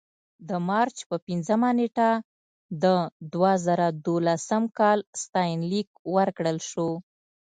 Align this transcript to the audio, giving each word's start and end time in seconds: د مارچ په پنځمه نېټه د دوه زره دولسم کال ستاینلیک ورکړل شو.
د 0.49 0.51
مارچ 0.69 0.97
په 1.09 1.15
پنځمه 1.27 1.69
نېټه 1.79 2.09
د 2.83 2.85
دوه 3.33 3.53
زره 3.65 3.87
دولسم 4.05 4.63
کال 4.79 4.99
ستاینلیک 5.23 5.89
ورکړل 6.15 6.57
شو. 6.69 6.89